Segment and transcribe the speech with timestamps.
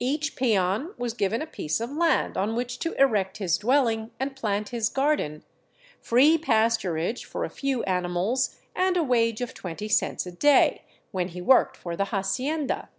[0.00, 4.36] Each peon was given a piece of land on which to erect his dwelling and
[4.36, 5.44] plant his garden,
[5.98, 11.28] free pasturage for a few animals, and a wage of 20 cents a day, when
[11.28, 12.90] he worked for the hacienda.